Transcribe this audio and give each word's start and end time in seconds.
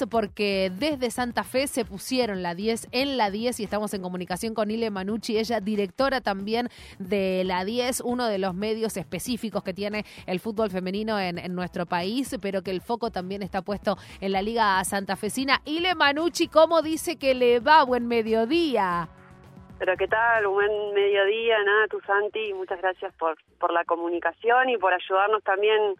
10 0.00 0.08
porque 0.08 0.70
desde 0.78 1.10
Santa 1.10 1.44
Fe 1.44 1.66
se 1.66 1.84
pusieron 1.84 2.42
la 2.42 2.54
10 2.54 2.88
en 2.92 3.16
la 3.16 3.30
10 3.30 3.60
y 3.60 3.64
estamos 3.64 3.92
en 3.94 4.02
comunicación 4.02 4.54
con 4.54 4.70
Ile 4.70 4.90
Manucci, 4.90 5.38
ella 5.38 5.60
directora 5.60 6.20
también 6.20 6.68
de 6.98 7.42
la 7.44 7.64
10, 7.64 8.02
uno 8.02 8.26
de 8.26 8.38
los 8.38 8.54
medios 8.54 8.96
específicos 8.96 9.62
que 9.62 9.74
tiene 9.74 10.04
el 10.26 10.40
fútbol 10.40 10.70
femenino 10.70 11.18
en, 11.18 11.38
en 11.38 11.54
nuestro 11.54 11.86
país, 11.86 12.36
pero 12.40 12.62
que 12.62 12.70
el 12.70 12.80
foco 12.80 13.10
también 13.10 13.42
está 13.42 13.62
puesto 13.62 13.96
en 14.20 14.32
la 14.32 14.42
Liga 14.42 14.82
Santafesina. 14.84 15.60
Ile 15.64 15.94
Manucci, 15.94 16.48
¿cómo 16.48 16.82
dice 16.82 17.16
que 17.16 17.34
le 17.34 17.60
va? 17.60 17.84
Buen 17.84 18.06
mediodía. 18.06 19.08
Pero 19.78 19.96
qué 19.96 20.08
tal, 20.08 20.46
buen 20.46 20.92
mediodía, 20.92 21.56
nada, 21.64 21.86
tu 21.88 22.00
Santi, 22.00 22.52
muchas 22.52 22.80
gracias 22.82 23.14
por, 23.14 23.38
por 23.58 23.72
la 23.72 23.84
comunicación 23.84 24.68
y 24.68 24.76
por 24.76 24.92
ayudarnos 24.92 25.42
también 25.42 25.96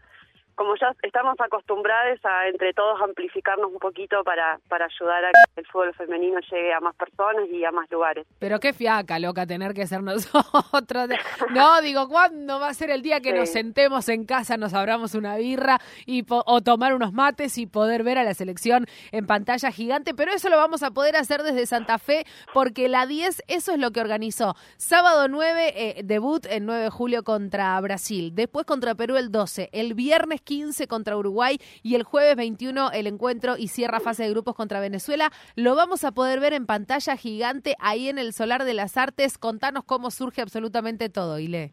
como 0.60 0.76
ya 0.76 0.94
estamos 1.02 1.36
acostumbrados 1.40 2.18
a 2.22 2.46
entre 2.48 2.74
todos 2.74 3.00
amplificarnos 3.00 3.72
un 3.72 3.78
poquito 3.78 4.22
para, 4.22 4.60
para 4.68 4.84
ayudar 4.84 5.24
a 5.24 5.30
que 5.30 5.62
el 5.62 5.66
fútbol 5.66 5.94
femenino 5.94 6.38
llegue 6.50 6.74
a 6.74 6.80
más 6.80 6.94
personas 6.96 7.48
y 7.50 7.64
a 7.64 7.72
más 7.72 7.90
lugares. 7.90 8.26
Pero 8.38 8.60
qué 8.60 8.74
fiaca, 8.74 9.18
loca, 9.18 9.46
tener 9.46 9.72
que 9.72 9.86
ser 9.86 10.02
nosotros. 10.02 11.08
No, 11.54 11.80
digo, 11.80 12.08
¿cuándo 12.08 12.60
va 12.60 12.68
a 12.68 12.74
ser 12.74 12.90
el 12.90 13.02
día 13.02 13.20
que 13.20 13.32
nos 13.32 13.48
sentemos 13.48 14.08
en 14.08 14.24
casa, 14.26 14.56
nos 14.56 14.74
abramos 14.74 15.14
una 15.14 15.36
birra 15.36 15.78
y 16.04 16.24
o 16.28 16.60
tomar 16.60 16.94
unos 16.94 17.12
mates 17.12 17.56
y 17.56 17.66
poder 17.66 18.02
ver 18.02 18.18
a 18.18 18.24
la 18.24 18.34
selección 18.34 18.86
en 19.12 19.26
pantalla 19.26 19.70
gigante? 19.70 20.14
Pero 20.14 20.32
eso 20.32 20.50
lo 20.50 20.58
vamos 20.58 20.82
a 20.82 20.90
poder 20.90 21.16
hacer 21.16 21.42
desde 21.42 21.64
Santa 21.64 21.98
Fe 21.98 22.24
porque 22.52 22.88
la 22.88 23.06
10, 23.06 23.44
eso 23.48 23.72
es 23.72 23.78
lo 23.78 23.90
que 23.90 24.00
organizó. 24.00 24.54
Sábado 24.76 25.26
9, 25.28 25.72
eh, 25.74 26.02
debut 26.04 26.44
el 26.46 26.66
9 26.66 26.82
de 26.82 26.90
julio 26.90 27.24
contra 27.24 27.80
Brasil, 27.80 28.34
después 28.34 28.66
contra 28.66 28.94
Perú 28.94 29.16
el 29.16 29.32
12, 29.32 29.70
el 29.72 29.94
viernes 29.94 30.42
15 30.50 30.88
contra 30.88 31.16
Uruguay 31.16 31.58
y 31.84 31.94
el 31.94 32.02
jueves 32.02 32.34
21 32.34 32.90
el 32.92 33.06
encuentro 33.06 33.54
y 33.56 33.68
cierra 33.68 34.00
fase 34.00 34.24
de 34.24 34.30
grupos 34.30 34.56
contra 34.56 34.80
Venezuela. 34.80 35.30
Lo 35.54 35.76
vamos 35.76 36.02
a 36.02 36.10
poder 36.10 36.40
ver 36.40 36.54
en 36.54 36.66
pantalla 36.66 37.16
gigante 37.16 37.76
ahí 37.78 38.08
en 38.08 38.18
el 38.18 38.32
Solar 38.32 38.64
de 38.64 38.74
las 38.74 38.96
Artes. 38.96 39.38
Contanos 39.38 39.84
cómo 39.84 40.10
surge 40.10 40.42
absolutamente 40.42 41.08
todo, 41.08 41.38
Ile. 41.38 41.70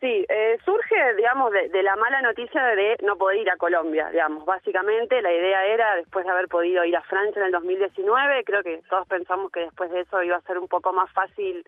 Sí, 0.00 0.26
eh, 0.28 0.58
surge, 0.64 1.14
digamos, 1.16 1.52
de, 1.52 1.82
la 1.84 1.94
mala 1.94 2.20
noticia 2.22 2.60
de 2.60 2.96
no 3.04 3.16
poder 3.16 3.38
ir 3.38 3.50
a 3.50 3.56
Colombia, 3.56 4.08
digamos. 4.10 4.44
Básicamente 4.44 5.22
la 5.22 5.32
idea 5.32 5.64
era, 5.66 5.94
después 5.94 6.24
de 6.24 6.32
haber 6.32 6.48
podido 6.48 6.84
ir 6.84 6.96
a 6.96 7.02
Francia 7.02 7.38
en 7.38 7.46
el 7.46 7.52
2019, 7.52 8.42
creo 8.42 8.64
que 8.64 8.80
todos 8.90 9.06
pensamos 9.06 9.52
que 9.52 9.60
después 9.60 9.92
de 9.92 10.00
eso 10.00 10.20
iba 10.24 10.34
a 10.34 10.40
ser 10.40 10.58
un 10.58 10.66
poco 10.66 10.92
más 10.92 11.08
fácil 11.12 11.64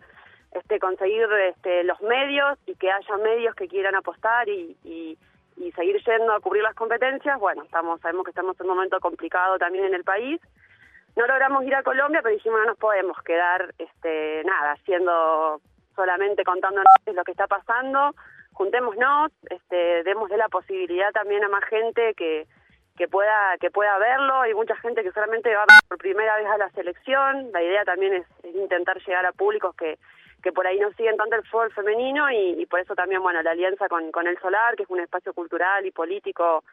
este 0.51 0.81
conseguir 0.81 1.29
este, 1.48 1.85
los 1.85 2.01
medios 2.01 2.59
y 2.67 2.75
que 2.75 2.91
haya 2.91 3.17
medios 3.19 3.55
que 3.55 3.69
quieran 3.69 3.95
apostar 3.95 4.48
y, 4.48 4.77
y 4.83 5.17
y 5.56 5.72
seguir 5.72 6.03
yendo 6.05 6.33
a 6.33 6.41
cubrir 6.41 6.62
las 6.62 6.75
competencias, 6.75 7.39
bueno, 7.39 7.62
estamos 7.62 8.00
sabemos 8.00 8.25
que 8.25 8.31
estamos 8.31 8.58
en 8.58 8.67
un 8.67 8.77
momento 8.77 9.00
complicado 9.00 9.58
también 9.58 9.84
en 9.84 9.95
el 9.95 10.05
país. 10.05 10.41
No 11.17 11.27
logramos 11.27 11.64
ir 11.64 11.75
a 11.75 11.83
Colombia, 11.83 12.20
pero 12.22 12.34
dijimos 12.34 12.61
no 12.61 12.67
nos 12.67 12.78
podemos 12.78 13.20
quedar 13.22 13.75
este 13.78 14.42
nada, 14.45 14.73
haciendo 14.73 15.61
solamente 15.95 16.42
contándonos 16.45 16.86
lo 17.06 17.25
que 17.25 17.33
está 17.33 17.47
pasando, 17.47 18.14
juntémonos, 18.53 19.30
este 19.50 20.03
démosle 20.05 20.36
la 20.36 20.48
posibilidad 20.48 21.12
también 21.12 21.45
a 21.45 21.48
más 21.48 21.64
gente 21.64 22.14
que 22.14 22.47
que 22.97 23.08
pueda 23.08 23.56
que 23.61 23.70
pueda 23.70 23.98
verlo, 23.98 24.41
hay 24.41 24.55
mucha 24.55 24.77
gente 24.77 25.03
que 25.03 25.12
solamente 25.12 25.55
va 25.55 25.64
por 25.89 25.98
primera 25.98 26.36
vez 26.36 26.47
a 26.47 26.58
la 26.58 26.70
selección, 26.70 27.50
la 27.53 27.62
idea 27.62 27.84
también 27.84 28.14
es 28.14 28.27
intentar 28.55 28.98
llegar 29.05 29.25
a 29.27 29.33
públicos 29.33 29.75
que 29.77 29.98
que 30.43 30.53
por 30.53 30.67
ahí 30.67 30.79
no 30.79 30.91
siguen 30.93 31.17
tanto 31.17 31.37
el 31.37 31.47
fútbol 31.47 31.73
femenino 31.73 32.31
y, 32.31 32.67
por 32.67 32.81
eso 32.81 32.95
también, 32.95 33.23
bueno, 33.23 33.43
la 33.43 33.53
alianza 33.53 33.89
con, 33.89 34.11
con 34.11 34.27
El 34.27 34.39
Solar, 34.39 34.77
que 34.77 34.83
es 34.83 34.91
un 34.91 35.01
espacio 35.01 35.33
cultural 35.33 35.87
y 35.87 35.91
político 35.91 36.65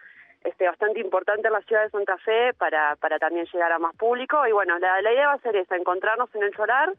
este 0.44 0.66
bastante 0.66 1.02
importante 1.02 1.48
en 1.48 1.54
la 1.54 1.62
ciudad 1.62 1.84
de 1.84 1.90
Santa 1.90 2.18
Fe 2.18 2.54
para, 2.54 2.96
para 2.96 3.20
también 3.20 3.46
llegar 3.52 3.72
a 3.72 3.80
más 3.80 3.96
público. 3.96 4.48
Y 4.48 4.52
bueno, 4.52 4.78
la, 4.80 5.02
la 5.02 5.14
idea 5.14 5.28
va 5.28 5.34
a 5.34 5.40
ser 5.40 5.56
esa, 5.56 5.76
encontrarnos 5.76 6.34
en 6.34 6.44
El 6.44 6.54
Solar, 6.56 6.94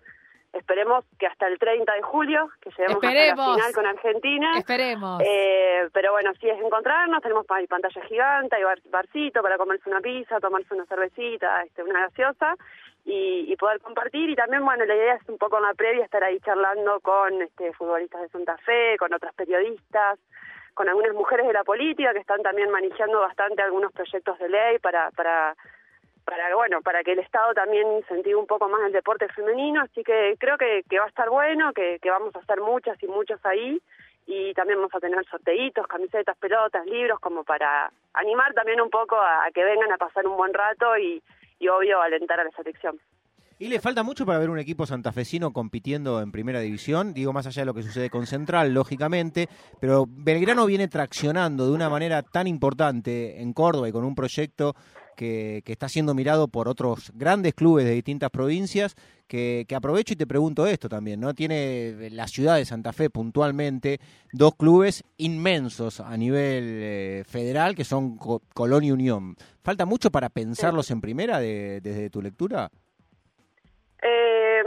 esperemos 0.52 1.04
que 1.18 1.26
hasta 1.26 1.46
el 1.46 1.58
30 1.58 1.92
de 1.92 2.02
julio, 2.02 2.50
que 2.60 2.70
lleguemos 2.70 3.02
a 3.02 3.14
la 3.14 3.54
final 3.54 3.72
con 3.72 3.86
Argentina. 3.86 4.58
Esperemos. 4.58 5.22
Eh, 5.24 5.88
pero 5.92 6.12
bueno, 6.12 6.32
si 6.40 6.48
es 6.48 6.60
encontrarnos, 6.60 7.22
tenemos 7.22 7.46
pantalla 7.46 8.02
gigante, 8.08 8.56
hay 8.56 8.64
bar, 8.64 8.78
barcito 8.90 9.42
para 9.42 9.56
comerse 9.56 9.88
una 9.88 10.00
pizza, 10.00 10.38
tomarse 10.40 10.74
una 10.74 10.84
cervecita, 10.86 11.62
este, 11.62 11.82
una 11.82 12.00
gaseosa 12.02 12.56
y, 13.04 13.56
poder 13.56 13.80
compartir. 13.80 14.30
Y 14.30 14.36
también 14.36 14.64
bueno 14.64 14.84
la 14.84 14.94
idea 14.94 15.14
es 15.14 15.28
un 15.28 15.36
poco 15.36 15.58
en 15.58 15.64
la 15.64 15.74
previa 15.74 16.04
estar 16.04 16.24
ahí 16.24 16.40
charlando 16.40 17.00
con 17.00 17.42
este 17.42 17.72
futbolistas 17.74 18.22
de 18.22 18.28
Santa 18.28 18.56
Fe 18.58 18.96
con 18.98 19.12
otras 19.12 19.34
periodistas 19.34 20.18
con 20.74 20.88
algunas 20.88 21.12
mujeres 21.12 21.46
de 21.46 21.52
la 21.52 21.64
política 21.64 22.12
que 22.12 22.20
están 22.20 22.42
también 22.42 22.70
manejando 22.70 23.20
bastante 23.20 23.60
algunos 23.60 23.92
proyectos 23.92 24.38
de 24.38 24.48
ley 24.48 24.78
para 24.78 25.10
para 25.10 25.54
para 26.24 26.54
bueno 26.54 26.80
para 26.80 27.02
que 27.02 27.12
el 27.12 27.18
Estado 27.18 27.52
también 27.54 27.90
incentive 27.92 28.36
un 28.36 28.46
poco 28.46 28.68
más 28.68 28.82
el 28.86 28.92
deporte 28.92 29.28
femenino. 29.28 29.82
Así 29.82 30.02
que 30.02 30.36
creo 30.38 30.56
que, 30.56 30.84
que 30.88 30.98
va 30.98 31.06
a 31.06 31.08
estar 31.08 31.28
bueno 31.28 31.72
que, 31.72 31.98
que 32.00 32.10
vamos 32.10 32.34
a 32.34 32.38
hacer 32.38 32.60
muchas 32.60 33.02
y 33.02 33.06
muchos 33.08 33.44
ahí. 33.44 33.80
Y 34.26 34.54
también 34.54 34.78
vamos 34.78 34.94
a 34.94 35.00
tener 35.00 35.24
sorteitos, 35.26 35.86
camisetas, 35.88 36.36
pelotas, 36.38 36.86
libros 36.86 37.18
como 37.18 37.42
para 37.42 37.90
animar 38.14 38.54
también 38.54 38.80
un 38.80 38.90
poco 38.90 39.16
a 39.16 39.48
que 39.52 39.64
vengan 39.64 39.90
a 39.90 39.98
pasar 39.98 40.26
un 40.26 40.36
buen 40.36 40.54
rato 40.54 40.96
y, 40.96 41.20
y 41.60 41.68
obvio 41.68 42.02
alentar 42.02 42.40
a 42.40 42.44
la 42.44 42.50
selección. 42.50 42.98
¿Y 43.60 43.68
le 43.68 43.78
falta 43.78 44.02
mucho 44.02 44.24
para 44.24 44.38
ver 44.38 44.48
un 44.48 44.58
equipo 44.58 44.86
santafesino 44.86 45.52
compitiendo 45.52 46.22
en 46.22 46.32
primera 46.32 46.60
división? 46.60 47.12
Digo, 47.12 47.34
más 47.34 47.46
allá 47.46 47.60
de 47.60 47.66
lo 47.66 47.74
que 47.74 47.82
sucede 47.82 48.08
con 48.08 48.26
Central, 48.26 48.72
lógicamente, 48.72 49.50
pero 49.78 50.06
Belgrano 50.08 50.64
viene 50.64 50.88
traccionando 50.88 51.66
de 51.66 51.72
una 51.72 51.90
manera 51.90 52.22
tan 52.22 52.46
importante 52.46 53.42
en 53.42 53.52
Córdoba 53.52 53.90
y 53.90 53.92
con 53.92 54.04
un 54.04 54.14
proyecto 54.14 54.74
que, 55.20 55.62
está 55.66 55.88
siendo 55.88 56.14
mirado 56.14 56.48
por 56.48 56.66
otros 56.66 57.12
grandes 57.14 57.52
clubes 57.52 57.84
de 57.84 57.92
distintas 57.92 58.30
provincias, 58.30 58.96
que, 59.28 59.66
aprovecho 59.76 60.14
y 60.14 60.16
te 60.16 60.26
pregunto 60.26 60.66
esto 60.66 60.88
también, 60.88 61.20
¿no? 61.20 61.34
Tiene 61.34 62.08
la 62.10 62.26
ciudad 62.26 62.56
de 62.56 62.64
Santa 62.64 62.94
Fe 62.94 63.10
puntualmente 63.10 63.98
dos 64.32 64.54
clubes 64.56 65.04
inmensos 65.18 66.00
a 66.00 66.16
nivel 66.16 66.64
eh, 66.82 67.24
federal, 67.28 67.76
que 67.76 67.84
son 67.84 68.16
Colón 68.16 68.84
y 68.84 68.92
Unión. 68.92 69.36
¿Falta 69.62 69.84
mucho 69.84 70.10
para 70.10 70.30
pensarlos 70.30 70.90
en 70.90 71.02
primera 71.02 71.38
desde 71.38 72.08
tu 72.08 72.22
lectura? 72.22 72.70
Eh, 74.02 74.62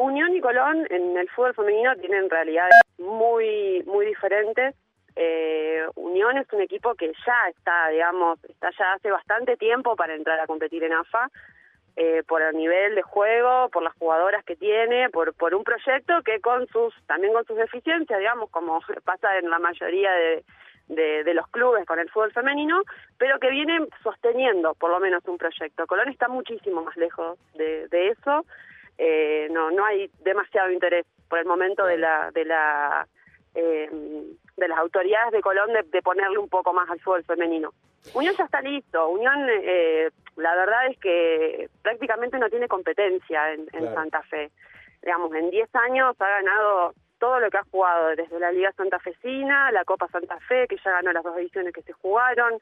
Unión 0.00 0.34
y 0.34 0.40
Colón 0.40 0.86
en 0.88 1.18
el 1.18 1.28
fútbol 1.28 1.54
femenino 1.54 1.94
tienen 1.96 2.30
realidades 2.30 2.72
muy 2.98 3.82
muy 3.86 4.06
diferentes. 4.06 4.74
Eh, 5.16 5.84
Unión 5.96 6.38
es 6.38 6.52
un 6.52 6.60
equipo 6.60 6.94
que 6.94 7.12
ya 7.26 7.48
está, 7.48 7.88
digamos, 7.88 8.42
está 8.44 8.70
ya 8.78 8.92
hace 8.94 9.10
bastante 9.10 9.56
tiempo 9.56 9.96
para 9.96 10.14
entrar 10.14 10.38
a 10.40 10.46
competir 10.46 10.84
en 10.84 10.92
AFA, 10.92 11.28
eh, 11.96 12.22
por 12.26 12.40
el 12.42 12.56
nivel 12.56 12.94
de 12.94 13.02
juego, 13.02 13.68
por 13.70 13.82
las 13.82 13.94
jugadoras 13.94 14.44
que 14.44 14.56
tiene, 14.56 15.10
por, 15.10 15.34
por 15.34 15.54
un 15.54 15.64
proyecto 15.64 16.22
que 16.22 16.40
con 16.40 16.66
sus, 16.68 16.94
también 17.06 17.32
con 17.32 17.44
sus 17.44 17.56
deficiencias, 17.56 18.18
digamos, 18.18 18.50
como 18.50 18.80
pasa 19.04 19.36
en 19.38 19.50
la 19.50 19.58
mayoría 19.58 20.12
de, 20.12 20.44
de, 20.88 21.34
los 21.34 21.46
clubes 21.48 21.84
con 21.86 21.98
el 21.98 22.10
fútbol 22.10 22.32
femenino, 22.32 22.82
pero 23.18 23.38
que 23.38 23.50
vienen 23.50 23.88
sosteniendo 24.02 24.74
por 24.74 24.90
lo 24.90 25.00
menos 25.00 25.22
un 25.26 25.38
proyecto. 25.38 25.86
Colón 25.86 26.08
está 26.08 26.28
muchísimo 26.28 26.82
más 26.82 26.96
lejos 26.96 27.38
de, 27.54 27.88
de 27.88 28.08
eso 28.08 28.44
eh, 29.02 29.48
no 29.50 29.70
no 29.70 29.86
hay 29.86 30.10
demasiado 30.22 30.70
interés 30.70 31.06
por 31.28 31.38
el 31.38 31.46
momento 31.46 31.86
de 31.86 31.96
la 31.96 32.30
de 32.32 32.44
la 32.44 33.08
eh, 33.54 33.88
de 34.56 34.68
las 34.68 34.78
autoridades 34.78 35.32
de 35.32 35.40
Colón 35.40 35.70
de, 35.72 36.02
ponerle 36.02 36.38
un 36.38 36.48
poco 36.48 36.72
más 36.72 36.88
al 36.90 37.00
fútbol 37.00 37.24
femenino. 37.24 37.72
Unión 38.14 38.34
ya 38.36 38.44
está 38.44 38.60
listo. 38.60 39.08
Unión, 39.08 39.46
eh, 39.48 40.10
la 40.36 40.54
verdad 40.54 40.86
es 40.88 40.98
que 40.98 41.68
prácticamente 41.82 42.38
no 42.38 42.48
tiene 42.48 42.68
competencia 42.68 43.52
en, 43.52 43.68
Santa 43.94 44.22
Fe. 44.22 44.50
Digamos, 45.02 45.34
en 45.34 45.50
10 45.50 45.74
años 45.74 46.16
ha 46.18 46.28
ganado 46.28 46.94
todo 47.18 47.40
lo 47.40 47.50
que 47.50 47.58
ha 47.58 47.64
jugado, 47.70 48.16
desde 48.16 48.38
la 48.38 48.50
Liga 48.50 48.72
Santa 48.72 48.98
Fecina, 48.98 49.70
la 49.72 49.84
Copa 49.84 50.08
Santa 50.08 50.38
Fe, 50.40 50.66
que 50.68 50.78
ya 50.82 50.90
ganó 50.92 51.12
las 51.12 51.22
dos 51.22 51.36
ediciones 51.36 51.74
que 51.74 51.82
se 51.82 51.92
jugaron, 51.92 52.58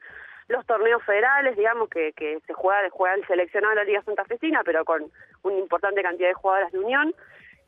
los 0.49 0.65
torneos 0.65 1.01
federales, 1.03 1.55
digamos, 1.55 1.89
que, 1.89 2.11
que 2.13 2.39
se 2.45 2.53
juega, 2.53 2.89
juega 2.89 3.15
el 3.15 3.25
seleccionado 3.27 3.71
de 3.71 3.75
la 3.77 3.83
Liga 3.85 4.03
Santa 4.03 4.25
Fecina, 4.25 4.61
pero 4.65 4.83
con 4.83 5.09
una 5.43 5.57
importante 5.57 6.01
cantidad 6.01 6.29
de 6.29 6.33
jugadoras 6.33 6.71
de 6.71 6.79
Unión, 6.79 7.13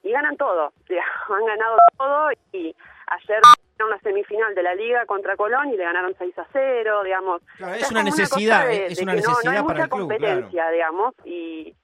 y 0.04 0.12
ganan 0.12 0.36
todo, 0.38 0.74
han 1.30 1.46
ganado 1.46 1.78
todo, 1.98 2.30
y 2.52 2.76
ayer 3.12 3.42
una 3.86 4.00
semifinal 4.00 4.54
de 4.56 4.64
la 4.64 4.76
Liga 4.76 5.06
contra 5.06 5.36
Colón 5.36 5.70
y 5.70 5.78
le 5.78 5.84
ganaron 5.84 6.16
6 6.18 6.38
a 6.38 6.48
0, 6.52 7.04
digamos. 7.04 7.42
es, 7.78 7.92
una 7.92 8.04
necesidad, 8.04 8.72
es 8.72 9.02
una 9.02 9.16
necesidad, 9.16 9.54
no, 9.54 9.66
para 9.66 9.84
el 9.84 9.90
club, 9.90 10.00
competencia, 10.02 10.70
digamos, 10.70 11.16
y, 11.26 11.76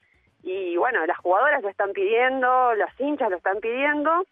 y 0.43 0.77
bueno, 0.77 1.05
las 1.05 1.17
jugadoras 1.17 1.61
lo 1.61 1.69
están 1.69 1.91
pidiendo, 1.93 2.75
las 2.75 2.99
hinchas 2.99 3.29
lo 3.29 3.37
están 3.37 3.59
pidiendo, 3.59 4.25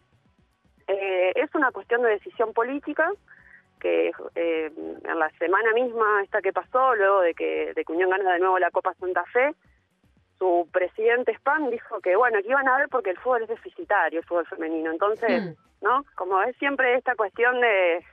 eh, 0.88 1.31
es 1.36 1.53
una 1.56 1.71
cuestión 1.71 2.03
de 2.03 2.09
decisión 2.09 2.53
política, 2.53 3.12
que 3.80 4.12
eh, 4.36 4.71
en 4.75 5.19
la 5.19 5.30
semana 5.38 5.71
misma 5.74 6.21
esta 6.24 6.42
que 6.42 6.53
pasó, 6.53 6.95
luego 6.95 7.21
de 7.21 7.33
que, 7.33 7.74
de 7.74 7.83
que 7.83 7.94
Unión 7.94 8.09
gana 8.09 8.33
de 8.33 8.39
nuevo 8.39 8.57
la 8.59 8.71
Copa 8.71 8.94
Santa 9.00 9.24
Fe, 9.25 9.53
su 10.38 10.68
presidente 10.71 11.33
Spam 11.33 11.69
dijo 11.69 12.00
que 12.01 12.15
bueno, 12.15 12.42
que 12.42 12.50
iban 12.50 12.68
a 12.68 12.77
ver 12.77 12.89
porque 12.89 13.12
el 13.12 13.18
fútbol 13.18 13.44
es 13.44 13.50
deficitario, 13.50 14.19
el 14.19 14.25
fútbol 14.25 14.45
femenino. 14.47 14.92
Entonces, 14.92 15.44
mm. 15.44 15.65
¿No? 15.81 16.06
Como 16.16 16.42
es 16.42 16.56
siempre 16.57 16.95
esta 16.95 17.16
cuestión 17.16 17.60
de 17.62 18.04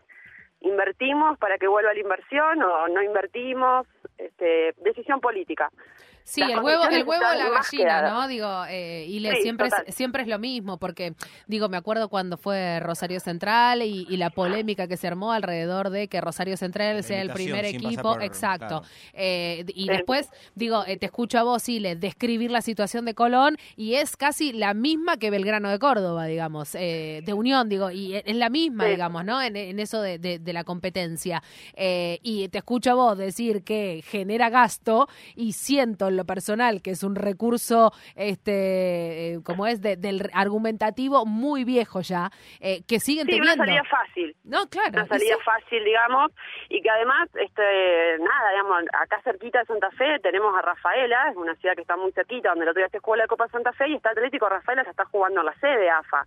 invertimos 0.61 1.38
para 1.38 1.59
que 1.59 1.67
vuelva 1.67 1.93
la 1.93 2.00
inversión 2.00 2.62
o 2.62 2.88
no 2.88 3.03
invertimos, 3.03 3.87
este, 4.19 4.75
decisión 4.79 5.20
política. 5.20 5.70
Sí, 6.25 6.41
Las 6.41 6.51
el 6.51 6.61
huevo, 6.61 6.85
el 6.85 7.05
huevo 7.05 7.25
o 7.25 7.35
la 7.35 7.49
gallina. 7.51 8.03
¿no? 8.11 8.29
Digo, 8.29 8.65
eh, 8.69 9.07
y 9.09 9.21
le, 9.21 9.33
Sí, 9.37 9.43
siempre, 9.43 9.69
total. 9.71 9.85
es, 9.89 9.95
siempre 9.95 10.23
es 10.23 10.29
lo 10.29 10.39
mismo, 10.39 10.79
porque, 10.79 11.15
digo, 11.47 11.69
me 11.69 11.77
acuerdo 11.77 12.09
cuando 12.09 12.37
fue 12.37 12.81
Rosario 12.81 13.19
Central 13.21 13.83
y, 13.83 14.07
y 14.09 14.17
la 14.17 14.31
polémica 14.31 14.87
que 14.87 14.97
se 14.97 15.07
armó 15.09 15.33
alrededor 15.33 15.91
de 15.91 16.09
que 16.09 16.21
Rosario 16.21 16.57
Central 16.57 17.03
sea 17.03 17.21
el 17.23 17.31
primer 17.33 17.65
equipo, 17.65 18.03
por- 18.03 18.23
exacto. 18.23 18.67
claro. 18.83 18.83
Eh, 19.15 19.65
y 19.75 19.83
Sí. 19.85 19.89
después, 19.89 20.29
digo, 20.55 20.85
eh, 20.87 20.97
te 20.97 21.07
escucho 21.07 21.39
a 21.39 21.43
vos, 21.43 21.69
Ile, 21.69 21.97
describir 21.97 22.51
la 22.51 22.63
situación 22.63 23.05
de 23.05 23.15
Colón 23.15 23.57
y 23.77 23.95
es 23.95 24.17
casi 24.17 24.53
la 24.53 24.75
misma 24.75 25.17
que 25.17 25.31
Belgrano 25.31 25.71
de 25.71 25.79
Córdoba, 25.79 26.27
digamos, 26.27 26.75
eh, 26.75 27.23
de 27.25 27.33
Unión, 27.33 27.69
digo, 27.69 27.91
y 27.91 28.15
es 28.15 28.37
la 28.37 28.49
misma, 28.49 28.85
Sí. 28.85 28.91
digamos, 28.91 29.25
¿no? 29.25 29.43
En, 29.43 29.57
en 29.57 29.81
eso 29.81 30.01
de, 30.01 30.19
de- 30.19 30.39
de 30.39 30.53
la 30.53 30.65
competencia. 30.65 31.43
Eh, 31.75 32.21
y 32.23 32.49
te 32.49 32.59
escucho 32.59 32.93
a 32.93 32.95
vos 32.95 33.19
decir 33.19 33.65
que 33.65 34.03
genera 34.07 34.51
gasto 34.51 35.09
y 35.35 35.53
siento 35.53 36.11
lo 36.17 36.25
personal 36.25 36.82
que 36.82 36.91
es 36.91 37.03
un 37.03 37.14
recurso, 37.17 37.93
este, 38.17 39.35
eh, 39.35 39.38
como 39.44 39.67
es, 39.67 39.81
de- 39.81 39.97
del 39.97 40.31
argumentativo 40.32 41.25
muy 41.26 41.64
viejo 41.64 42.00
ya, 42.00 42.31
eh, 42.61 42.82
que 42.87 43.00
siguen 43.00 43.26
Sí, 43.26 43.35
una 43.41 43.53
teniendo. 43.53 43.64
salida 43.64 43.85
fácil. 43.85 44.37
No, 44.44 44.67
claro. 44.69 44.91
una 44.93 45.06
salida 45.06 45.35
sí. 45.37 45.43
fácil, 45.44 45.85
digamos, 45.85 46.32
y 46.69 46.81
que 46.82 46.91
además, 46.91 47.29
este, 47.35 48.19
nada, 48.19 48.50
digamos, 48.50 48.82
acá 48.93 49.20
cerquita 49.23 49.61
de 49.61 49.67
Santa 49.67 49.91
Fe 49.93 50.19
tenemos 50.23 50.56
a 50.56 50.62
Rafaela, 50.62 51.29
es 51.31 51.37
una 51.37 51.55
ciudad 51.56 51.75
que 51.75 51.82
está 51.82 51.97
muy 51.97 52.12
cerquita, 52.12 52.50
donde 52.50 52.65
el 52.65 52.70
otro 52.70 52.81
día 52.81 52.88
se 52.91 52.99
jugó 52.99 53.17
la 53.17 53.26
Copa 53.26 53.49
Santa 53.49 53.73
Fe 53.73 53.88
y 53.88 53.94
está 53.94 54.11
Atlético 54.11 54.49
Rafaela, 54.49 54.85
se 54.85 54.91
está 54.91 55.05
jugando 55.06 55.41
en 55.41 55.47
la 55.47 55.55
sede 55.61 55.91
AFA. 55.91 56.26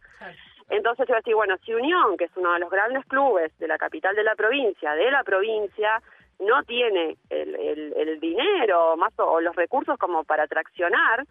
Entonces 0.69 1.05
yo 1.07 1.13
voy 1.13 1.17
a 1.17 1.19
decir, 1.19 1.35
bueno, 1.35 1.55
si 1.63 1.73
Unión, 1.73 2.17
que 2.17 2.23
es 2.25 2.31
uno 2.35 2.53
de 2.53 2.59
los 2.59 2.71
grandes 2.71 3.05
clubes 3.05 3.55
de 3.59 3.67
la 3.67 3.77
capital 3.77 4.15
de 4.15 4.23
la 4.23 4.35
provincia, 4.35 4.93
de 4.95 5.11
la 5.11 5.23
provincia, 5.23 6.01
no 6.39 6.63
tiene 6.63 7.17
el, 7.29 7.55
el, 7.55 8.19
dinero 8.19 8.95
más 8.97 9.13
o, 9.19 9.39
los 9.41 9.55
recursos 9.55 9.97
como 9.97 10.23
para 10.23 10.47
traccionar, 10.47 11.25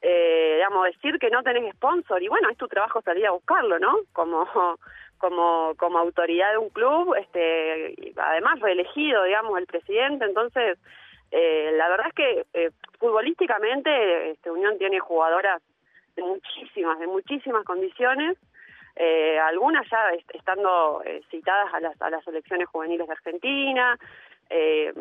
eh, 0.00 0.54
digamos, 0.56 0.84
decir 0.86 1.18
que 1.18 1.30
no 1.30 1.42
tenés 1.42 1.74
sponsor, 1.74 2.22
y 2.22 2.28
bueno, 2.28 2.48
es 2.50 2.56
tu 2.56 2.68
trabajo 2.68 3.00
salir 3.02 3.26
a 3.26 3.32
buscarlo, 3.32 3.78
¿no? 3.78 3.94
Como 4.12 4.46
como 5.18 5.74
como 5.76 5.98
autoridad 5.98 6.52
de 6.52 6.58
un 6.58 6.70
club, 6.70 7.14
este, 7.16 7.94
además 8.16 8.60
reelegido, 8.60 9.24
digamos, 9.24 9.58
el 9.58 9.66
presidente, 9.66 10.24
entonces 10.24 10.78
eh, 11.32 11.72
la 11.74 11.88
verdad 11.88 12.06
es 12.08 12.14
que 12.14 12.46
eh, 12.54 12.70
futbolísticamente 13.00 14.30
este, 14.30 14.50
Unión 14.50 14.78
tiene 14.78 14.98
jugadoras 15.00 15.60
de 16.16 16.22
muchísimas, 16.22 16.98
de 17.00 17.06
muchísimas 17.06 17.64
condiciones, 17.64 18.36
eh, 18.96 19.38
algunas 19.40 19.88
ya 19.90 20.10
est- 20.10 20.34
estando 20.34 21.02
eh, 21.04 21.20
citadas 21.30 21.72
a 21.74 21.80
las, 21.80 22.00
a 22.00 22.10
las 22.10 22.24
selecciones 22.24 22.68
juveniles 22.68 23.06
de 23.06 23.12
Argentina. 23.12 23.98
Eh, 24.50 24.92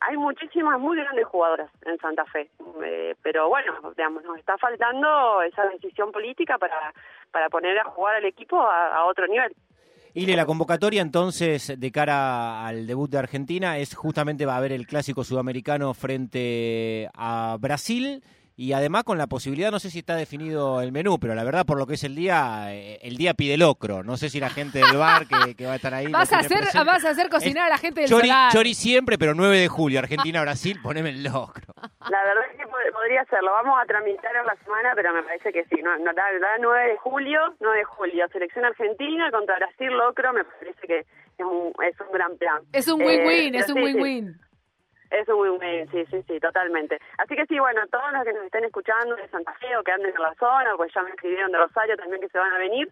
hay 0.00 0.16
muchísimas 0.16 0.78
muy 0.78 0.96
grandes 0.98 1.26
jugadoras 1.26 1.70
en 1.84 1.98
Santa 1.98 2.24
Fe, 2.26 2.50
eh, 2.84 3.14
pero 3.22 3.48
bueno, 3.48 3.72
digamos, 3.96 4.24
nos 4.24 4.38
está 4.38 4.58
faltando 4.58 5.42
esa 5.42 5.64
decisión 5.66 6.12
política 6.12 6.58
para, 6.58 6.92
para 7.30 7.48
poner 7.48 7.78
a 7.78 7.84
jugar 7.84 8.16
al 8.16 8.24
equipo 8.24 8.60
a, 8.60 8.94
a 8.96 9.04
otro 9.04 9.26
nivel. 9.26 9.54
Y 10.12 10.24
la 10.34 10.46
convocatoria 10.46 11.02
entonces 11.02 11.78
de 11.78 11.92
cara 11.92 12.66
al 12.66 12.86
debut 12.86 13.10
de 13.10 13.18
Argentina 13.18 13.76
es 13.76 13.94
justamente 13.94 14.46
va 14.46 14.54
a 14.54 14.56
haber 14.56 14.72
el 14.72 14.86
clásico 14.86 15.24
sudamericano 15.24 15.92
frente 15.92 17.10
a 17.12 17.58
Brasil 17.60 18.22
y 18.58 18.72
además 18.72 19.04
con 19.04 19.18
la 19.18 19.26
posibilidad, 19.26 19.70
no 19.70 19.78
sé 19.78 19.90
si 19.90 19.98
está 19.98 20.16
definido 20.16 20.80
el 20.80 20.90
menú, 20.90 21.18
pero 21.20 21.34
la 21.34 21.44
verdad 21.44 21.66
por 21.66 21.76
lo 21.78 21.86
que 21.86 21.94
es 21.94 22.04
el 22.04 22.14
día, 22.14 22.74
eh, 22.74 22.98
el 23.02 23.16
día 23.16 23.34
pide 23.34 23.56
locro. 23.58 24.02
No 24.02 24.16
sé 24.16 24.30
si 24.30 24.40
la 24.40 24.48
gente 24.50 24.78
del 24.78 24.96
bar 24.96 25.26
que, 25.26 25.54
que 25.54 25.66
va 25.66 25.72
a 25.72 25.76
estar 25.76 25.92
ahí. 25.92 26.06
Vas 26.10 26.32
a, 26.32 26.38
hacer, 26.38 26.58
presente. 26.60 26.84
vas 26.86 27.04
a 27.04 27.10
hacer 27.10 27.28
cocinar 27.28 27.66
a 27.66 27.70
la 27.70 27.78
gente 27.78 28.00
del 28.00 28.08
Chori, 28.08 28.28
solar. 28.28 28.52
chori 28.52 28.74
siempre, 28.74 29.18
pero 29.18 29.34
9 29.34 29.58
de 29.58 29.68
julio, 29.68 29.98
Argentina-Brasil, 29.98 30.78
poneme 30.82 31.10
el 31.10 31.22
locro. 31.24 31.74
La 32.10 32.24
verdad 32.24 32.44
es 32.50 32.56
que 32.56 32.64
pod- 32.64 32.92
podría 32.92 33.24
ser, 33.26 33.42
lo 33.42 33.52
vamos 33.52 33.78
a 33.82 33.86
tramitar 33.86 34.34
en 34.34 34.46
la 34.46 34.56
semana, 34.64 34.92
pero 34.94 35.12
me 35.12 35.22
parece 35.22 35.52
que 35.52 35.64
sí. 35.66 35.82
No, 35.82 35.96
no, 35.98 36.12
la, 36.12 36.32
la 36.40 36.58
9 36.60 36.88
de 36.92 36.96
julio, 36.96 37.40
9 37.60 37.78
de 37.78 37.84
julio, 37.84 38.26
selección 38.32 38.64
argentina 38.64 39.30
contra 39.30 39.56
Brasil, 39.56 39.88
Locro, 39.90 40.32
me 40.32 40.44
parece 40.44 40.86
que 40.86 40.98
es 41.00 41.44
un, 41.44 41.72
es 41.84 42.00
un 42.00 42.12
gran 42.12 42.36
plan. 42.38 42.62
Es 42.72 42.88
un 42.88 43.02
Eh, 43.02 43.06
win-win, 43.06 43.52
pero 43.52 43.64
es 43.64 43.70
un 43.70 43.76
sí, 43.76 43.80
sí. 43.80 43.84
win-win. 43.94 44.40
Es 45.10 45.28
un 45.28 45.40
win-win, 45.40 45.88
sí, 45.90 46.04
sí, 46.10 46.22
sí, 46.26 46.40
totalmente. 46.40 46.98
Así 47.18 47.36
que 47.36 47.46
sí, 47.46 47.58
bueno, 47.58 47.86
todos 47.88 48.12
los 48.12 48.24
que 48.24 48.32
nos 48.32 48.44
estén 48.44 48.64
escuchando 48.64 49.14
de 49.16 49.28
Santa 49.28 49.52
Fe 49.54 49.76
o 49.76 49.84
que 49.84 49.92
anden 49.92 50.12
en 50.14 50.22
la 50.22 50.34
zona, 50.34 50.76
pues 50.76 50.92
ya 50.92 51.02
me 51.02 51.10
escribieron 51.10 51.52
de 51.52 51.58
Rosario 51.58 51.96
también 51.96 52.20
que 52.20 52.28
se 52.28 52.38
van 52.38 52.52
a 52.52 52.58
venir, 52.58 52.90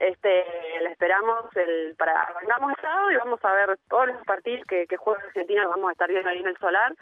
este, 0.00 0.44
le 0.80 0.90
esperamos 0.90 1.44
el, 1.56 1.94
para, 1.96 2.20
arrancamos 2.22 2.72
el 2.72 2.82
sábado 2.82 3.10
y 3.10 3.16
vamos 3.16 3.44
a 3.44 3.52
ver 3.52 3.78
todos 3.88 4.08
los 4.08 4.24
partidos 4.24 4.66
que, 4.66 4.86
que 4.86 4.96
juega 4.96 5.22
Argentina, 5.22 5.68
vamos 5.68 5.88
a 5.88 5.92
estar 5.92 6.08
viendo 6.08 6.28
ahí 6.28 6.40
en 6.40 6.48
el 6.48 6.56
solar, 6.58 6.92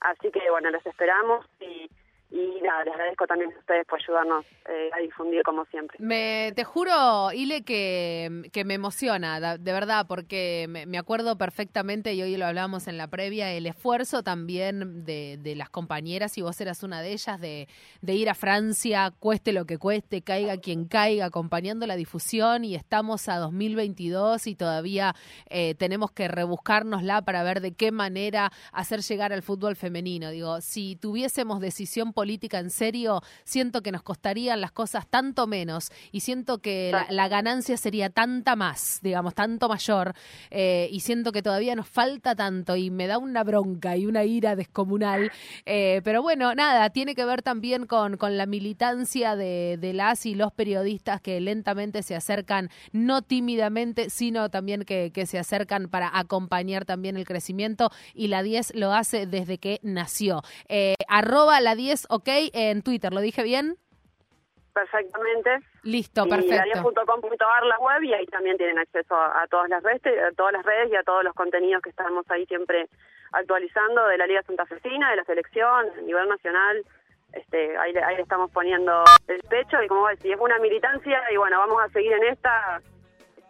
así 0.00 0.30
que 0.32 0.50
bueno, 0.50 0.70
les 0.70 0.84
esperamos 0.84 1.46
y, 1.60 1.88
y 2.30 2.60
nada, 2.62 2.84
les 2.84 2.94
agradezco 2.94 3.26
también 3.26 3.52
a 3.54 3.58
ustedes 3.58 3.86
por 3.86 3.98
ayudarnos 4.00 4.44
eh, 4.68 4.90
a 4.92 4.98
difundir 4.98 5.42
como 5.42 5.64
siempre. 5.66 5.96
Me, 5.98 6.52
te 6.54 6.62
juro, 6.62 7.32
Ile, 7.32 7.62
que, 7.64 8.50
que 8.52 8.64
me 8.64 8.74
emociona, 8.74 9.56
de 9.56 9.72
verdad, 9.72 10.06
porque 10.06 10.66
me, 10.68 10.84
me 10.84 10.98
acuerdo 10.98 11.38
perfectamente, 11.38 12.12
y 12.12 12.22
hoy 12.22 12.36
lo 12.36 12.46
hablábamos 12.46 12.86
en 12.86 12.98
la 12.98 13.08
previa, 13.08 13.52
el 13.52 13.66
esfuerzo 13.66 14.22
también 14.22 15.04
de, 15.04 15.38
de 15.40 15.56
las 15.56 15.70
compañeras, 15.70 16.36
y 16.36 16.42
vos 16.42 16.60
eras 16.60 16.82
una 16.82 17.00
de 17.00 17.12
ellas, 17.12 17.40
de, 17.40 17.66
de 18.02 18.14
ir 18.14 18.28
a 18.28 18.34
Francia, 18.34 19.10
cueste 19.18 19.52
lo 19.52 19.64
que 19.64 19.78
cueste, 19.78 20.20
caiga 20.20 20.58
quien 20.58 20.86
caiga, 20.86 21.26
acompañando 21.26 21.86
la 21.86 21.96
difusión, 21.96 22.64
y 22.64 22.74
estamos 22.74 23.28
a 23.30 23.38
2022 23.38 24.46
y 24.46 24.54
todavía 24.54 25.14
eh, 25.48 25.74
tenemos 25.76 26.10
que 26.10 26.28
rebuscárnosla 26.28 27.22
para 27.22 27.42
ver 27.42 27.62
de 27.62 27.72
qué 27.72 27.90
manera 27.90 28.52
hacer 28.72 29.00
llegar 29.00 29.32
al 29.32 29.42
fútbol 29.42 29.76
femenino. 29.76 30.30
Digo, 30.30 30.60
si 30.60 30.96
tuviésemos 30.96 31.60
decisión 31.60 32.12
política 32.18 32.58
en 32.58 32.70
serio, 32.70 33.22
siento 33.44 33.80
que 33.80 33.92
nos 33.92 34.02
costarían 34.02 34.60
las 34.60 34.72
cosas 34.72 35.06
tanto 35.06 35.46
menos 35.46 35.92
y 36.10 36.18
siento 36.18 36.58
que 36.58 36.90
la, 36.90 37.06
la 37.10 37.28
ganancia 37.28 37.76
sería 37.76 38.10
tanta 38.10 38.56
más, 38.56 38.98
digamos, 39.02 39.36
tanto 39.36 39.68
mayor 39.68 40.14
eh, 40.50 40.88
y 40.90 40.98
siento 40.98 41.30
que 41.30 41.42
todavía 41.42 41.76
nos 41.76 41.88
falta 41.88 42.34
tanto 42.34 42.74
y 42.74 42.90
me 42.90 43.06
da 43.06 43.18
una 43.18 43.44
bronca 43.44 43.96
y 43.96 44.04
una 44.06 44.24
ira 44.24 44.56
descomunal. 44.56 45.30
Eh, 45.64 46.00
pero 46.02 46.22
bueno, 46.22 46.56
nada, 46.56 46.90
tiene 46.90 47.14
que 47.14 47.24
ver 47.24 47.42
también 47.42 47.86
con, 47.86 48.16
con 48.16 48.36
la 48.36 48.46
militancia 48.46 49.36
de, 49.36 49.78
de 49.80 49.92
las 49.92 50.26
y 50.26 50.34
los 50.34 50.52
periodistas 50.52 51.20
que 51.20 51.40
lentamente 51.40 52.02
se 52.02 52.16
acercan, 52.16 52.68
no 52.90 53.22
tímidamente, 53.22 54.10
sino 54.10 54.48
también 54.48 54.82
que, 54.82 55.12
que 55.12 55.24
se 55.24 55.38
acercan 55.38 55.86
para 55.88 56.10
acompañar 56.18 56.84
también 56.84 57.16
el 57.16 57.26
crecimiento 57.26 57.92
y 58.12 58.26
la 58.26 58.42
10 58.42 58.74
lo 58.74 58.92
hace 58.92 59.28
desde 59.28 59.58
que 59.58 59.78
nació. 59.84 60.42
Eh, 60.68 60.94
arroba 61.06 61.60
la 61.60 61.74
10, 61.74 62.07
ok, 62.08 62.28
en 62.52 62.82
Twitter, 62.82 63.12
¿lo 63.12 63.20
dije 63.20 63.42
bien? 63.42 63.76
Perfectamente. 64.72 65.58
Listo, 65.82 66.24
y 66.26 66.30
perfecto. 66.30 66.54
la10.com.ar 66.80 67.64
la 67.66 67.78
web 67.78 68.02
y 68.04 68.14
ahí 68.14 68.26
también 68.26 68.56
tienen 68.56 68.78
acceso 68.78 69.14
a, 69.14 69.42
a 69.42 69.46
todas 69.48 69.68
las 69.68 69.82
redes, 69.82 70.02
a 70.22 70.32
todas 70.36 70.52
las 70.52 70.64
redes 70.64 70.90
y 70.92 70.96
a 70.96 71.02
todos 71.02 71.24
los 71.24 71.34
contenidos 71.34 71.82
que 71.82 71.90
estamos 71.90 72.24
ahí 72.30 72.46
siempre 72.46 72.88
actualizando 73.32 74.06
de 74.06 74.18
la 74.18 74.26
Liga 74.26 74.42
Santafesina, 74.42 75.10
de 75.10 75.16
la 75.16 75.24
selección, 75.24 75.86
a 75.98 76.00
nivel 76.02 76.28
nacional. 76.28 76.82
Este, 77.32 77.76
ahí, 77.76 77.92
le- 77.92 78.02
ahí 78.04 78.16
le 78.16 78.22
estamos 78.22 78.50
poniendo 78.52 79.04
el 79.26 79.40
pecho 79.50 79.82
y 79.82 79.88
como 79.88 80.00
vos 80.02 80.10
decís, 80.10 80.32
es 80.32 80.40
una 80.40 80.58
militancia 80.58 81.20
y 81.30 81.36
bueno, 81.36 81.58
vamos 81.58 81.82
a 81.82 81.88
seguir 81.88 82.12
en 82.12 82.24
esta 82.24 82.80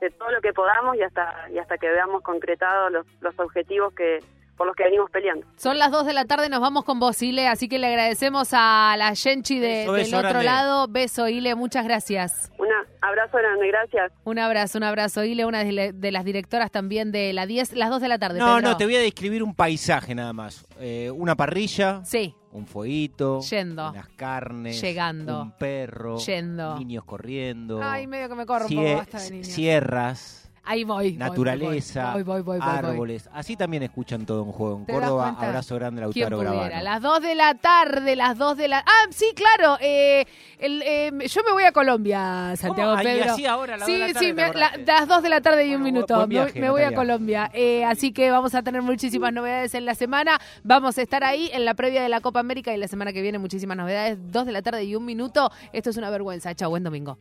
de 0.00 0.10
todo 0.10 0.30
lo 0.30 0.40
que 0.40 0.52
podamos 0.52 0.96
y 0.96 1.02
hasta 1.02 1.48
y 1.50 1.58
hasta 1.58 1.76
que 1.76 1.88
veamos 1.90 2.22
concretados 2.22 2.90
los, 2.90 3.06
los 3.20 3.38
objetivos 3.38 3.92
que 3.94 4.20
por 4.58 4.66
los 4.66 4.76
que 4.76 4.84
venimos 4.84 5.08
peleando. 5.10 5.46
Son 5.56 5.78
las 5.78 5.90
2 5.92 6.04
de 6.04 6.12
la 6.12 6.24
tarde, 6.26 6.48
nos 6.50 6.60
vamos 6.60 6.84
con 6.84 6.98
vos, 7.00 7.22
Ile, 7.22 7.46
así 7.48 7.68
que 7.68 7.78
le 7.78 7.86
agradecemos 7.86 8.48
a 8.52 8.94
la 8.98 9.14
Genchi 9.14 9.58
de- 9.58 9.68
Beso, 9.68 9.92
del 9.94 10.02
beso 10.04 10.16
otro 10.18 10.28
grande. 10.30 10.44
lado. 10.44 10.88
Beso, 10.88 11.28
Ile, 11.28 11.54
muchas 11.54 11.84
gracias. 11.84 12.50
Un 12.58 12.66
abrazo 13.00 13.38
grande, 13.38 13.68
gracias. 13.68 14.12
Un 14.24 14.38
abrazo, 14.38 14.78
un 14.78 14.84
abrazo, 14.84 15.24
Ile, 15.24 15.44
una 15.46 15.62
de, 15.64 15.72
la- 15.72 15.92
de 15.92 16.10
las 16.12 16.24
directoras 16.24 16.70
también 16.70 17.12
de 17.12 17.32
la 17.32 17.46
10, 17.46 17.72
las 17.74 17.88
2 17.88 18.02
de 18.02 18.08
la 18.08 18.18
tarde. 18.18 18.38
No, 18.40 18.56
Pedro. 18.56 18.68
no, 18.70 18.76
te 18.76 18.84
voy 18.84 18.96
a 18.96 19.00
describir 19.00 19.42
un 19.42 19.54
paisaje 19.54 20.14
nada 20.14 20.32
más. 20.32 20.66
Eh, 20.80 21.10
una 21.14 21.36
parrilla, 21.36 22.04
Sí, 22.04 22.34
un 22.50 22.66
fueguito, 22.66 23.40
Yendo. 23.42 23.90
unas 23.90 24.08
carnes, 24.08 24.80
Llegando. 24.80 25.42
un 25.42 25.52
perro, 25.52 26.18
Yendo. 26.18 26.76
niños 26.78 27.04
corriendo, 27.04 27.80
ay, 27.82 28.06
medio 28.08 28.28
que 28.28 28.34
me 28.34 28.44
corro 28.46 28.66
un 28.66 28.74
poco, 28.74 28.96
basta 28.96 29.20
de 29.20 29.30
niños. 29.30 29.46
sierras, 29.46 30.47
Ahí 30.70 30.84
voy. 30.84 31.12
naturaleza, 31.14 32.12
Voy, 32.12 32.22
voy, 32.24 32.42
voy, 32.42 32.58
árboles. 32.60 33.28
Así 33.32 33.56
también 33.56 33.82
escuchan 33.84 34.26
todo 34.26 34.42
un 34.42 34.52
juego 34.52 34.76
en 34.76 34.84
¿Te 34.84 34.92
das 34.92 35.00
Córdoba. 35.00 35.36
Abrazo 35.38 35.74
grande, 35.76 36.02
¿Quién 36.12 36.30
Lautaro? 36.30 36.38
Gravano. 36.52 36.82
Las 36.84 37.00
2 37.00 37.22
de 37.22 37.34
la 37.34 37.54
tarde, 37.54 38.16
las 38.16 38.36
2 38.36 38.56
de 38.58 38.68
la... 38.68 38.78
Ah, 38.86 39.06
sí, 39.10 39.32
claro. 39.34 39.78
eh, 39.80 40.26
el, 40.58 40.82
eh, 40.84 41.10
yo 41.26 41.40
me 41.46 41.52
voy 41.52 41.62
a 41.64 41.72
Colombia, 41.72 42.54
Santiago 42.56 42.92
¿Cómo? 42.92 43.02
Pedro. 43.02 43.32
así 43.32 43.46
ahora, 43.46 43.76
las 43.78 43.86
sí, 43.86 43.92
de 43.92 43.98
la 43.98 44.06
tarde 44.12 44.26
sí, 44.26 44.32
me- 44.34 44.52
la- 44.52 44.72
las 44.84 45.08
2 45.08 45.22
de 45.22 45.28
la 45.30 45.40
tarde 45.40 45.66
y 45.66 45.74
un 45.74 45.82
minuto. 45.82 46.14
buen 46.16 46.28
Me- 46.28 46.34
viaje, 46.34 46.60
me, 46.60 46.68
voy 46.70 46.82
a. 46.82 46.94
Colombia. 46.94 47.50
Eh, 47.54 47.84
así 47.86 48.12
que 48.12 48.30
vamos 48.30 48.54
a 48.54 48.62
tener 48.62 48.82
muchísimas 48.82 49.32
novedades 49.32 49.72
en 49.74 49.86
la 49.86 49.94
semana. 49.94 50.38
Vamos 50.64 50.98
a 50.98 51.02
estar 51.02 51.24
ahí 51.24 51.48
en 51.54 51.64
la 51.64 51.72
previa 51.74 52.02
de 52.02 52.08
la 52.10 52.20
Copa 52.20 52.40
América 52.40 52.74
y 52.74 52.76
la 52.76 52.88
semana 52.88 53.12
que 53.14 53.22
viene 53.22 53.38
muchísimas 53.38 53.76
novedades. 53.76 54.18
2 54.32 54.44
de 54.46 54.52
la 54.52 54.60
tarde 54.60 54.84
y 54.84 54.94
un 54.96 55.04
minuto. 55.06 55.50
Esto 55.72 55.88
es 55.90 55.96
una 55.96 56.10
vergüenza. 56.10 56.54
Chao, 56.54 56.68
buen 56.68 56.82
domingo. 56.84 57.18